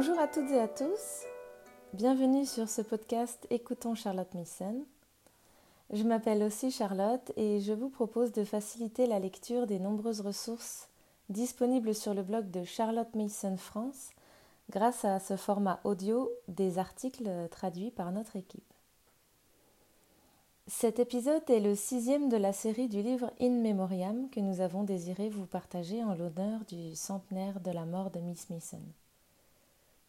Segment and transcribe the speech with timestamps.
[0.00, 1.26] Bonjour à toutes et à tous.
[1.92, 4.86] Bienvenue sur ce podcast Écoutons Charlotte Mason.
[5.90, 10.88] Je m'appelle aussi Charlotte et je vous propose de faciliter la lecture des nombreuses ressources
[11.30, 14.10] disponibles sur le blog de Charlotte Mason France
[14.70, 18.72] grâce à ce format audio des articles traduits par notre équipe.
[20.68, 24.84] Cet épisode est le sixième de la série du livre In Memoriam que nous avons
[24.84, 28.78] désiré vous partager en l'honneur du centenaire de la mort de Miss Mason.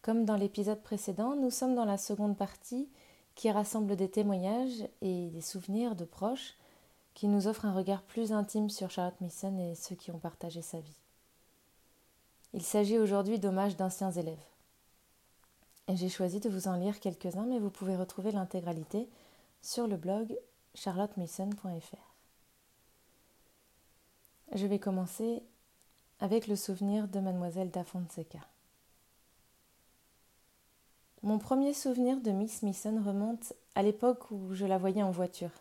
[0.01, 2.87] Comme dans l'épisode précédent, nous sommes dans la seconde partie
[3.35, 6.55] qui rassemble des témoignages et des souvenirs de proches
[7.13, 10.61] qui nous offrent un regard plus intime sur Charlotte Mason et ceux qui ont partagé
[10.61, 10.99] sa vie.
[12.53, 14.37] Il s'agit aujourd'hui d'hommages d'anciens élèves.
[15.89, 19.09] J'ai choisi de vous en lire quelques-uns, mais vous pouvez retrouver l'intégralité
[19.61, 20.37] sur le blog
[20.75, 22.15] charlottemason.fr.
[24.53, 25.43] Je vais commencer
[26.19, 28.39] avec le souvenir de mademoiselle da Fonseca.
[31.21, 35.51] Mon premier souvenir de Miss Mason remonte à l'époque où je la voyais en voiture.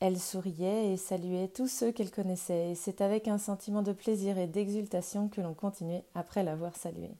[0.00, 4.36] Elle souriait et saluait tous ceux qu'elle connaissait, et c'est avec un sentiment de plaisir
[4.36, 7.14] et d'exultation que l'on continuait après l'avoir saluée.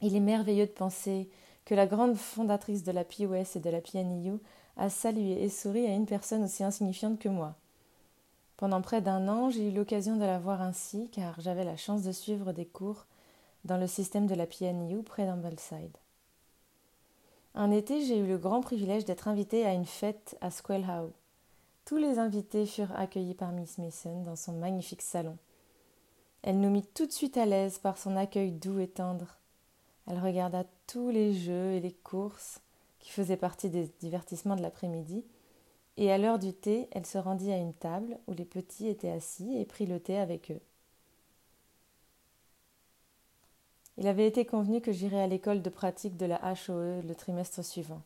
[0.00, 1.28] Il est merveilleux de penser
[1.66, 4.38] que la grande fondatrice de la POS et de la PNIU
[4.78, 7.54] a salué et souri à une personne aussi insignifiante que moi.
[8.56, 12.02] Pendant près d'un an, j'ai eu l'occasion de la voir ainsi, car j'avais la chance
[12.02, 13.04] de suivre des cours
[13.64, 15.96] dans le système de la PNU près d'Ambleside.
[17.54, 21.12] Un été, j'ai eu le grand privilège d'être invitée à une fête à Squelhow.
[21.84, 25.36] Tous les invités furent accueillis par Miss Mason dans son magnifique salon.
[26.42, 29.36] Elle nous mit tout de suite à l'aise par son accueil doux et tendre.
[30.06, 32.60] Elle regarda tous les jeux et les courses
[33.00, 35.24] qui faisaient partie des divertissements de l'après-midi,
[35.96, 39.10] et à l'heure du thé, elle se rendit à une table où les petits étaient
[39.10, 40.60] assis et prit le thé avec eux.
[43.98, 47.64] Il avait été convenu que j'irais à l'école de pratique de la HOE le trimestre
[47.64, 48.02] suivant.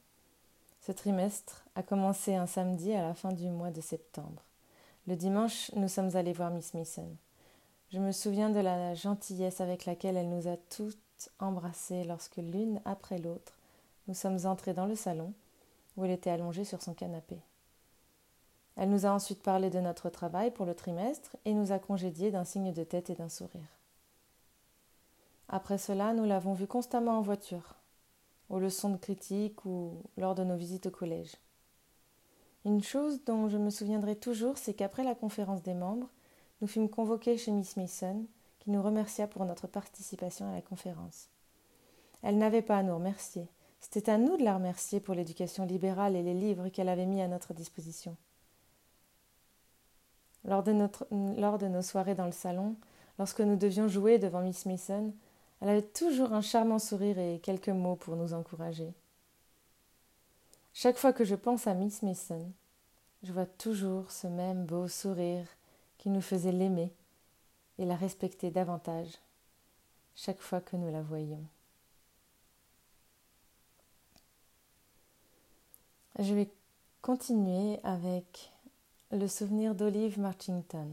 [0.81, 4.43] Ce trimestre a commencé un samedi à la fin du mois de septembre.
[5.07, 7.09] Le dimanche, nous sommes allés voir Miss Mason.
[7.93, 12.81] Je me souviens de la gentillesse avec laquelle elle nous a toutes embrassées lorsque l'une
[12.85, 13.53] après l'autre,
[14.09, 15.33] nous sommes entrés dans le salon,
[15.97, 17.39] où elle était allongée sur son canapé.
[18.77, 22.31] Elle nous a ensuite parlé de notre travail pour le trimestre et nous a congédiés
[22.31, 23.74] d'un signe de tête et d'un sourire.
[25.49, 27.75] Après cela, nous l'avons vue constamment en voiture,
[28.49, 31.37] aux leçons de critique ou lors de nos visites au collège.
[32.65, 36.09] Une chose dont je me souviendrai toujours, c'est qu'après la conférence des membres,
[36.61, 38.25] nous fûmes convoqués chez Miss Mason,
[38.59, 41.29] qui nous remercia pour notre participation à la conférence.
[42.23, 43.49] Elle n'avait pas à nous remercier,
[43.85, 47.21] c'était à nous de la remercier pour l'éducation libérale et les livres qu'elle avait mis
[47.21, 48.17] à notre disposition.
[50.47, 50.73] Lors de,
[51.39, 52.77] lors de nos soirées dans le salon,
[53.19, 55.13] lorsque nous devions jouer devant Miss Mason,
[55.65, 58.93] elle avait toujours un charmant sourire et quelques mots pour nous encourager.
[60.75, 62.53] Chaque fois que je pense à Miss Mason,
[63.23, 65.47] je vois toujours ce même beau sourire
[65.97, 66.93] qui nous faisait l'aimer
[67.79, 69.09] et la respecter davantage
[70.15, 71.47] chaque fois que nous la voyions.
[76.19, 76.51] Je vais
[77.01, 78.53] continuer avec
[79.13, 80.91] le souvenir d'Olive Marchington.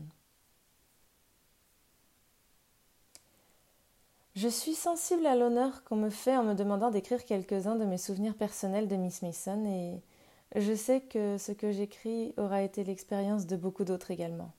[4.36, 7.98] Je suis sensible à l'honneur qu'on me fait en me demandant d'écrire quelques-uns de mes
[7.98, 10.02] souvenirs personnels de Miss Mason et
[10.56, 14.54] je sais que ce que j'écris aura été l'expérience de beaucoup d'autres également.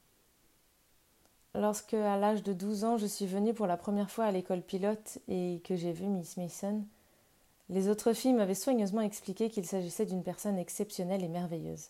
[1.54, 4.60] Lorsque, à l'âge de 12 ans, je suis venue pour la première fois à l'école
[4.60, 6.84] pilote et que j'ai vu Miss Mason,
[7.70, 11.88] les autres filles m'avaient soigneusement expliqué qu'il s'agissait d'une personne exceptionnelle et merveilleuse.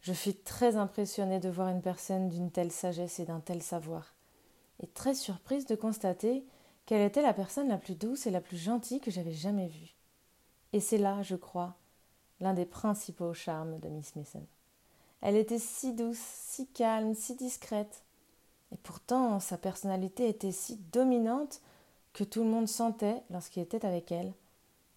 [0.00, 4.14] Je fus très impressionnée de voir une personne d'une telle sagesse et d'un tel savoir,
[4.80, 6.44] et très surprise de constater
[6.88, 9.94] qu'elle était la personne la plus douce et la plus gentille que j'avais jamais vue.
[10.72, 11.74] Et c'est là, je crois,
[12.40, 14.46] l'un des principaux charmes de Miss Mason.
[15.20, 18.04] Elle était si douce, si calme, si discrète.
[18.72, 21.60] Et pourtant, sa personnalité était si dominante
[22.14, 24.32] que tout le monde sentait, lorsqu'il était avec elle,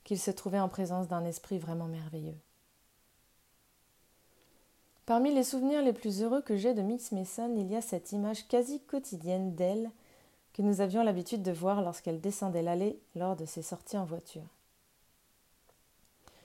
[0.06, 2.40] qu'il se trouvait en présence d'un esprit vraiment merveilleux.
[5.06, 8.14] Parmi les souvenirs les plus heureux que j'ai de Miss Mason, il y a cette
[8.14, 9.92] image quasi quotidienne d'elle
[10.54, 14.48] que nous avions l'habitude de voir lorsqu'elle descendait l'allée lors de ses sorties en voiture.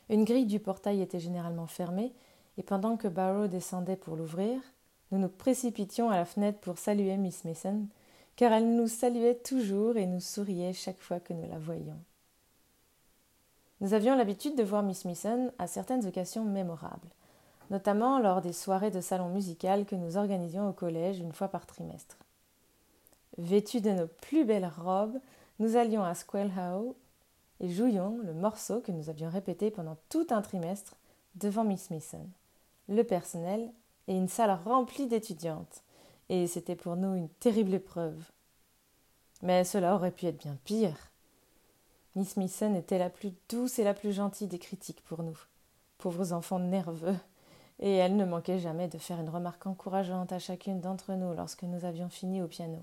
[0.08, 2.12] Une grille du portail était généralement fermée,
[2.58, 4.60] et pendant que Barrow descendait pour l'ouvrir,
[5.10, 7.86] nous nous précipitions à la fenêtre pour saluer Miss Mason,
[8.36, 11.98] car elle nous saluait toujours et nous souriait chaque fois que nous la voyions.
[13.80, 17.08] Nous avions l'habitude de voir Miss Mason à certaines occasions mémorables,
[17.70, 21.66] notamment lors des soirées de salon musical que nous organisions au collège une fois par
[21.66, 22.16] trimestre.
[23.38, 25.18] Vêtue de nos plus belles robes,
[25.58, 26.96] nous allions à Squelhow
[27.60, 30.96] et jouions le morceau que nous avions répété pendant tout un trimestre
[31.34, 32.26] devant Miss Mason,
[32.88, 33.70] le personnel
[34.08, 35.82] et une salle remplie d'étudiantes.
[36.30, 38.24] Et c'était pour nous une terrible épreuve.
[39.42, 41.12] Mais cela aurait pu être bien pire.
[42.14, 45.38] Miss Mason était la plus douce et la plus gentille des critiques pour nous,
[45.98, 47.18] pauvres enfants nerveux,
[47.80, 51.64] et elle ne manquait jamais de faire une remarque encourageante à chacune d'entre nous lorsque
[51.64, 52.82] nous avions fini au piano.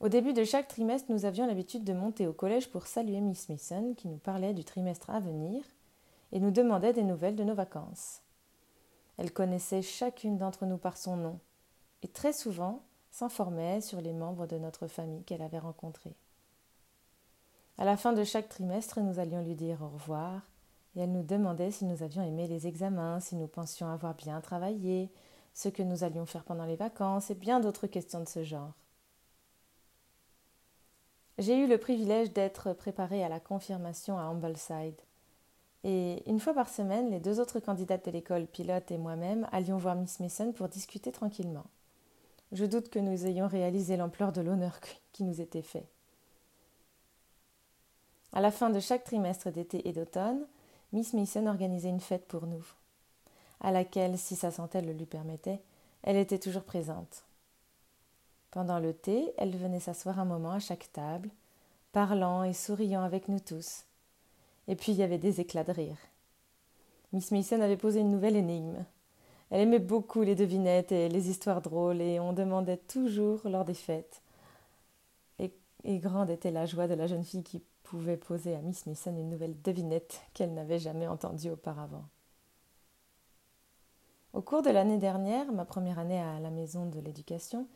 [0.00, 3.50] Au début de chaque trimestre, nous avions l'habitude de monter au collège pour saluer Miss
[3.50, 5.62] Mason, qui nous parlait du trimestre à venir
[6.32, 8.22] et nous demandait des nouvelles de nos vacances.
[9.18, 11.38] Elle connaissait chacune d'entre nous par son nom
[12.02, 16.16] et très souvent s'informait sur les membres de notre famille qu'elle avait rencontrés.
[17.76, 20.40] À la fin de chaque trimestre, nous allions lui dire au revoir
[20.96, 24.40] et elle nous demandait si nous avions aimé les examens, si nous pensions avoir bien
[24.40, 25.10] travaillé,
[25.52, 28.72] ce que nous allions faire pendant les vacances et bien d'autres questions de ce genre.
[31.40, 35.00] J'ai eu le privilège d'être préparée à la confirmation à Ambleside.
[35.84, 39.78] Et une fois par semaine, les deux autres candidates de l'école pilote et moi-même allions
[39.78, 41.64] voir Miss Mason pour discuter tranquillement.
[42.52, 44.80] Je doute que nous ayons réalisé l'ampleur de l'honneur
[45.12, 45.88] qui nous était fait.
[48.34, 50.46] À la fin de chaque trimestre d'été et d'automne,
[50.92, 52.66] Miss Mason organisait une fête pour nous,
[53.62, 55.62] à laquelle, si sa santé le lui permettait,
[56.02, 57.24] elle était toujours présente.
[58.50, 61.30] Pendant le thé, elle venait s'asseoir un moment à chaque table,
[61.92, 63.84] parlant et souriant avec nous tous.
[64.66, 65.98] Et puis il y avait des éclats de rire.
[67.12, 68.84] Miss Mason avait posé une nouvelle énigme.
[69.50, 73.74] Elle aimait beaucoup les devinettes et les histoires drôles, et on demandait toujours lors des
[73.74, 74.22] fêtes.
[75.82, 79.16] Et, grande était la joie de la jeune fille qui pouvait poser à Miss Mason
[79.16, 82.04] une nouvelle devinette qu'elle n'avait jamais entendue auparavant.
[84.34, 87.66] Au cours de l'année dernière, ma première année à la maison de l'éducation,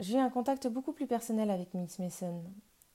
[0.00, 2.44] j'ai eu un contact beaucoup plus personnel avec Miss Mason,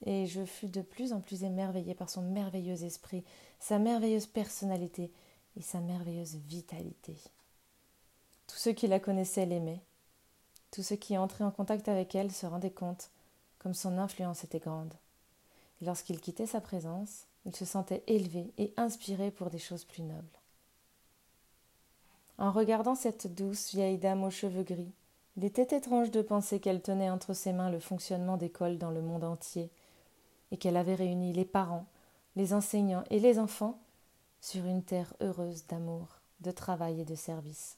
[0.05, 3.23] et je fus de plus en plus émerveillée par son merveilleux esprit,
[3.59, 5.11] sa merveilleuse personnalité
[5.57, 7.15] et sa merveilleuse vitalité.
[8.47, 9.81] Tous ceux qui la connaissaient l'aimaient.
[10.71, 13.11] Tous ceux qui entraient en contact avec elle se rendaient compte
[13.59, 14.93] comme son influence était grande.
[15.81, 20.03] Et lorsqu'il quittait sa présence, il se sentait élevé et inspiré pour des choses plus
[20.03, 20.39] nobles.
[22.37, 24.91] En regardant cette douce vieille dame aux cheveux gris,
[25.35, 29.01] il était étrange de penser qu'elle tenait entre ses mains le fonctionnement d'écoles dans le
[29.01, 29.71] monde entier,
[30.51, 31.87] et qu'elle avait réuni les parents,
[32.35, 33.79] les enseignants et les enfants
[34.41, 37.77] sur une terre heureuse d'amour, de travail et de service.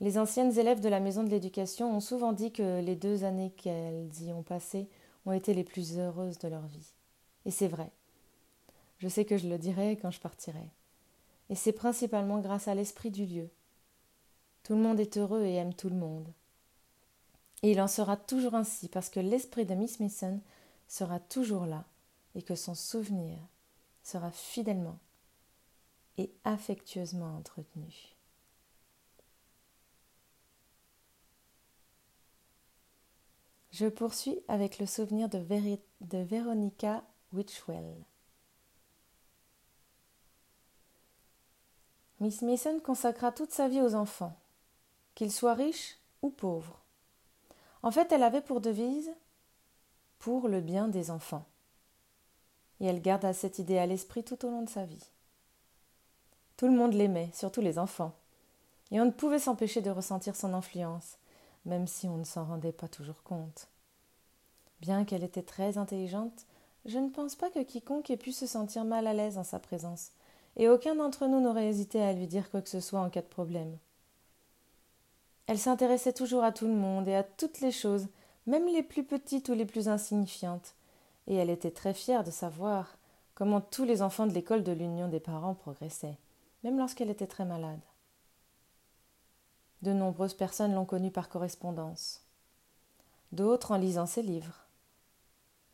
[0.00, 3.52] Les anciennes élèves de la maison de l'éducation ont souvent dit que les deux années
[3.56, 4.90] qu'elles y ont passées
[5.24, 6.92] ont été les plus heureuses de leur vie.
[7.46, 7.90] Et c'est vrai.
[8.98, 10.70] Je sais que je le dirai quand je partirai.
[11.48, 13.48] Et c'est principalement grâce à l'esprit du lieu,
[14.66, 16.26] tout le monde est heureux et aime tout le monde.
[17.62, 20.40] Et il en sera toujours ainsi parce que l'esprit de Miss Mason
[20.88, 21.84] sera toujours là
[22.34, 23.38] et que son souvenir
[24.02, 24.98] sera fidèlement
[26.18, 28.16] et affectueusement entretenu.
[33.70, 35.38] Je poursuis avec le souvenir de,
[36.10, 37.94] Veronica Witchwell.
[42.18, 44.36] Miss Mason consacra toute sa vie aux enfants
[45.16, 46.78] qu'il soit riche ou pauvre.
[47.82, 49.10] En fait, elle avait pour devise
[50.20, 51.46] pour le bien des enfants.
[52.80, 55.10] Et elle garda cette idée à l'esprit tout au long de sa vie.
[56.56, 58.12] Tout le monde l'aimait, surtout les enfants,
[58.90, 61.16] et on ne pouvait s'empêcher de ressentir son influence,
[61.64, 63.68] même si on ne s'en rendait pas toujours compte.
[64.80, 66.44] Bien qu'elle était très intelligente,
[66.84, 69.58] je ne pense pas que quiconque ait pu se sentir mal à l'aise en sa
[69.58, 70.12] présence,
[70.56, 73.22] et aucun d'entre nous n'aurait hésité à lui dire quoi que ce soit en cas
[73.22, 73.78] de problème.
[75.46, 78.08] Elle s'intéressait toujours à tout le monde et à toutes les choses,
[78.46, 80.74] même les plus petites ou les plus insignifiantes,
[81.26, 82.96] et elle était très fière de savoir
[83.34, 86.18] comment tous les enfants de l'école de l'Union des parents progressaient,
[86.64, 87.80] même lorsqu'elle était très malade.
[89.82, 92.24] De nombreuses personnes l'ont connue par correspondance,
[93.32, 94.64] d'autres en lisant ses livres.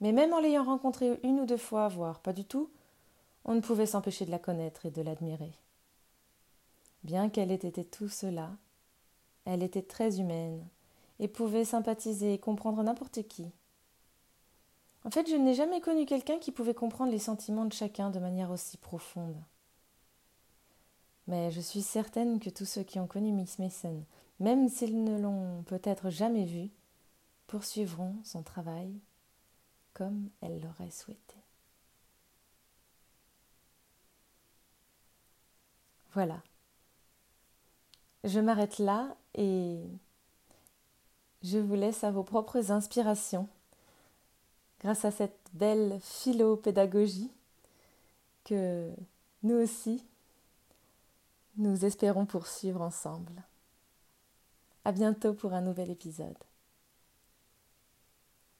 [0.01, 2.71] Mais même en l'ayant rencontrée une ou deux fois, voire pas du tout,
[3.45, 5.53] on ne pouvait s'empêcher de la connaître et de l'admirer.
[7.05, 8.51] Bien qu'elle ait été tout cela,
[9.45, 10.67] elle était très humaine
[11.19, 13.51] et pouvait sympathiser et comprendre n'importe qui.
[15.05, 18.21] En fait, je n'ai jamais connu quelqu'un qui pouvait comprendre les sentiments de chacun de
[18.21, 19.43] manière aussi profonde.
[21.27, 24.05] Mais je suis certaine que tous ceux qui ont connu Miss Mason,
[24.41, 26.71] même s'ils ne l'ont peut-être jamais vue,
[27.47, 28.93] poursuivront son travail
[29.95, 31.37] comme elle l'aurait souhaité.
[36.15, 36.43] Voilà.
[38.25, 39.81] Je m'arrête là et
[41.43, 43.49] je vous laisse à vos propres inspirations
[44.81, 47.31] grâce à cette belle philo-pédagogie
[48.45, 48.91] que
[49.43, 50.05] nous aussi,
[51.57, 53.43] nous espérons poursuivre ensemble.
[54.85, 56.37] À bientôt pour un nouvel épisode.